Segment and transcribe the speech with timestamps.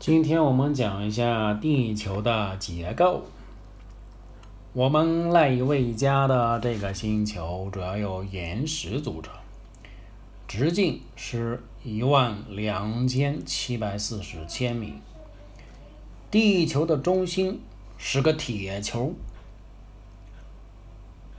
[0.00, 3.22] 今天我们讲一下地球的结构。
[4.72, 9.34] 我们赖以为家的这个星球主要由岩石组成，
[10.48, 14.94] 直径是一万两千七百四十千米。
[16.30, 17.60] 地球的中心
[17.98, 19.12] 是个铁球，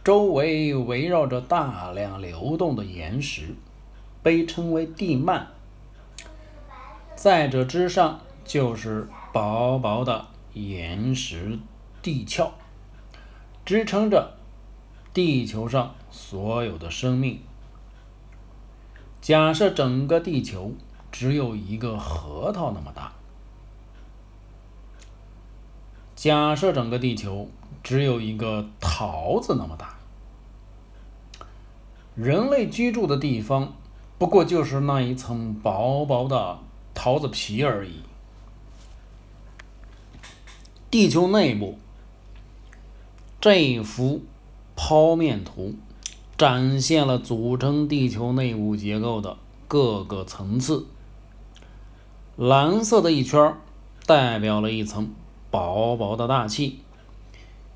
[0.04, 3.56] 周围围绕着大量流动的岩石，
[4.22, 5.48] 被称为地幔。
[7.16, 8.20] 在这之上。
[8.44, 11.58] 就是薄薄的岩石
[12.02, 12.52] 地壳，
[13.64, 14.38] 支撑着
[15.14, 17.40] 地球上所有的生命。
[19.22, 20.74] 假设整个地球
[21.12, 23.14] 只有一个核桃那么大，
[26.16, 27.48] 假设整个地球
[27.84, 29.96] 只有一个桃子那么大，
[32.16, 33.74] 人类居住的地方
[34.18, 36.60] 不过就是那一层薄薄的
[36.94, 38.02] 桃子皮而已。
[40.92, 41.80] 地球内部
[43.40, 44.24] 这幅
[44.76, 45.74] 剖面图
[46.38, 49.38] 展现了组成地球内部结构的
[49.70, 50.86] 各个层次。
[52.36, 53.56] 蓝色的一圈
[54.06, 55.14] 代表了一层
[55.50, 56.80] 薄薄的大气，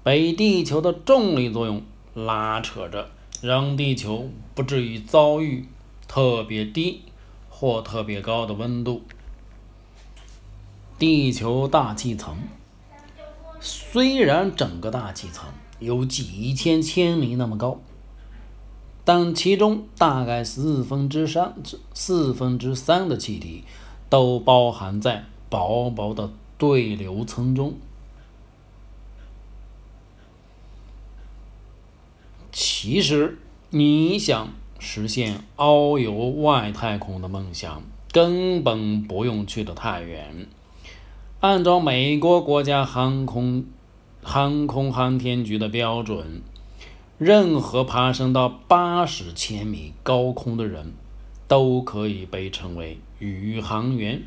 [0.03, 1.81] 被地球的重力作用
[2.13, 3.09] 拉扯着，
[3.41, 5.66] 让地球不至于遭遇
[6.05, 7.03] 特别低
[7.50, 9.03] 或特别高的温度。
[11.00, 12.38] 地球大气层。
[13.67, 15.49] 虽然整个大气层
[15.80, 17.80] 有几千千米那么高，
[19.03, 21.55] 但其中大概四分之三、
[21.91, 23.63] 四分之三的气体
[24.07, 27.73] 都包含在薄薄的对流层中。
[32.52, 33.39] 其实，
[33.72, 40.47] 你想实现遨游外太空的梦想，根本不用去得太远。
[41.45, 43.65] 按照美国国家航空
[44.23, 46.41] 航空航天局的标准，
[47.19, 50.94] 任何爬升到八十千米高空的人
[51.47, 54.23] 都可以被称为宇航员。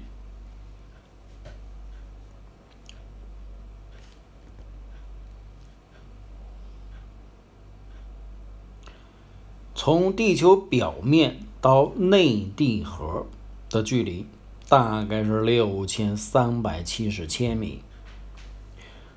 [9.75, 13.27] 从地球表面到内地核
[13.69, 14.25] 的距离。
[14.69, 17.83] 大概是六千三百七十千米。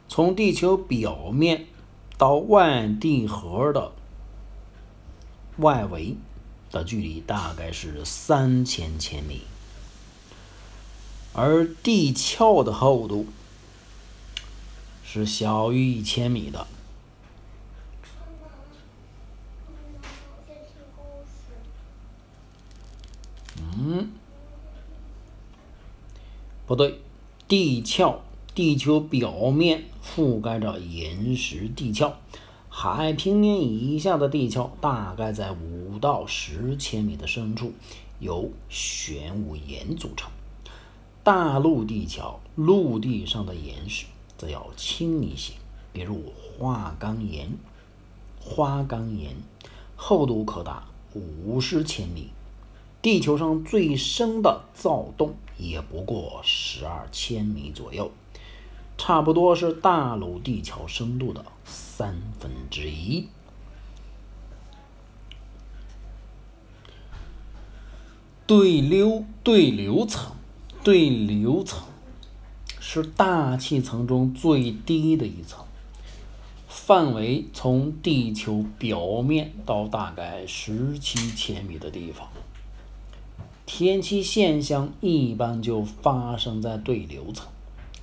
[0.07, 1.67] 从地球表面
[2.17, 3.91] 到外地核的
[5.57, 6.15] 外围
[6.69, 9.41] 的距离大概是三千千米，
[11.33, 13.27] 而地壳的厚度
[15.03, 16.67] 是小于一千米的。
[23.77, 24.20] 嗯。
[26.67, 26.99] 不对，
[27.47, 28.21] 地壳，
[28.55, 32.13] 地球表面覆盖着岩石地壳，
[32.69, 37.73] 海平面以下的地壳大概在五到十千米的深处，
[38.19, 40.31] 由玄武岩组成。
[41.23, 44.05] 大陆地壳，陆地上的岩石
[44.37, 45.53] 则要轻一些，
[45.91, 47.51] 比如花岗岩。
[48.39, 49.35] 花岗岩
[49.95, 52.29] 厚度可达五十千米。
[53.01, 58.11] 地球上最深的躁动也不过十二千米左右，
[58.97, 63.27] 差不多是大陆地壳深度的三分之一。
[68.45, 70.35] 对流对流层，
[70.83, 71.87] 对流层
[72.79, 75.65] 是大气层中最低的一层，
[76.67, 82.27] 范围从地球表面到大概十七千米的地方。
[83.73, 87.47] 天气现象一般就发生在对流层，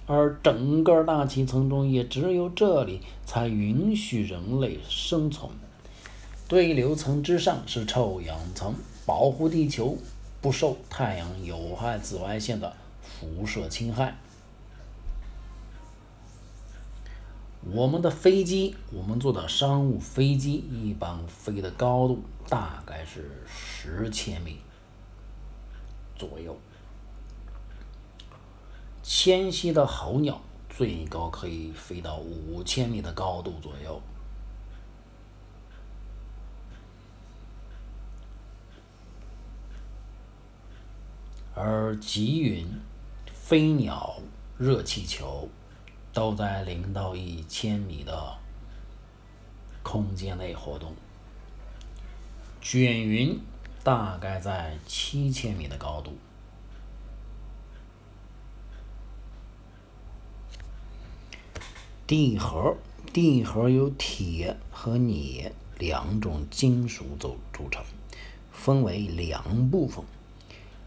[0.06, 5.50] 而整个大气层中也只有这里才允许人类生存。
[6.48, 8.74] 对流层之上是臭氧层，
[9.04, 9.98] 保护地球
[10.40, 14.16] 不受太阳有害紫外线的辐射侵害。
[17.70, 24.56] 我们的飞机，我们坐的商务飞机，一般飞的高度大概是十千米。
[26.18, 26.58] 左右，
[29.02, 34.02] 迁徙的候鸟最高可以飞到五千米的高度左右，
[41.54, 42.66] 而积云、
[43.32, 44.20] 飞鸟、
[44.58, 45.48] 热气球
[46.12, 48.36] 都在零到一千米的
[49.82, 50.94] 空间内活动，
[52.60, 53.40] 卷云。
[53.82, 56.16] 大概在七千米的高度，
[62.06, 62.76] 地核，
[63.12, 67.82] 地核由铁和镍两种金属组组成，
[68.52, 70.04] 分为两部分。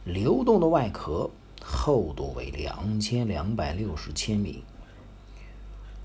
[0.04, 1.30] 流动的外壳
[1.64, 4.64] 厚度为两千两百六十千米，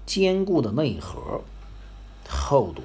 [0.05, 1.43] 坚固的内核
[2.29, 2.83] 厚度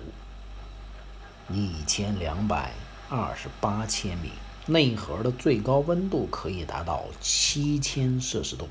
[1.50, 2.72] 一千两百
[3.14, 4.30] 二十八千米。
[4.68, 8.70] 内核的最高温度可以达到七千摄氏度，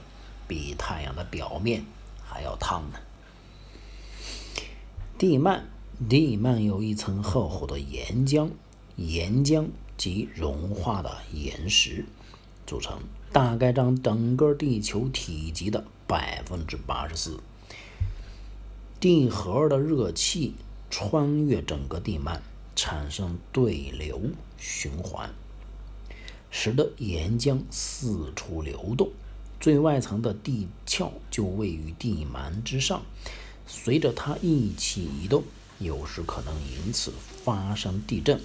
[0.48, 1.84] 比太阳的表面
[2.24, 2.98] 还要烫呢。
[5.18, 5.64] 地幔，
[6.08, 8.48] 地幔由一层厚厚的岩浆，
[8.96, 9.66] 岩浆
[9.98, 12.06] 及融化的岩石
[12.66, 13.00] 组成，
[13.32, 17.40] 大概占整个地球体积的百分之八十四。
[18.98, 20.54] 地核的热气
[20.88, 22.40] 穿越整个地幔，
[22.82, 24.22] 产生对流
[24.56, 25.30] 循环。
[26.50, 29.10] 使得岩浆四处流动，
[29.60, 33.02] 最外层的地壳就位于地幔之上，
[33.66, 35.44] 随着它一起移动，
[35.78, 37.12] 有时可能因此
[37.44, 38.40] 发生地震，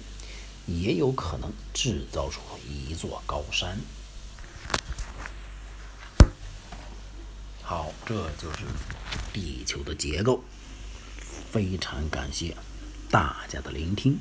[0.66, 3.80] 也有可能制造出一座高山。
[7.62, 8.66] 好，这就是
[9.32, 10.44] 地球的结构。
[11.50, 12.54] 非常感谢
[13.16, 14.20] 大家的聆听。